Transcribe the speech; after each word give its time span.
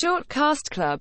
Short 0.00 0.26
Cast 0.30 0.70
Club. 0.70 0.98